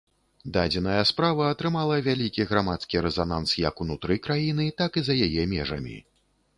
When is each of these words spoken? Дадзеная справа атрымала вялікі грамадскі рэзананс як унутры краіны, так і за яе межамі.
Дадзеная 0.53 1.03
справа 1.09 1.43
атрымала 1.57 1.99
вялікі 2.09 2.47
грамадскі 2.53 3.05
рэзананс 3.09 3.55
як 3.69 3.75
унутры 3.87 4.21
краіны, 4.25 4.65
так 4.83 4.91
і 5.03 5.09
за 5.11 5.23
яе 5.29 5.43
межамі. 5.57 5.97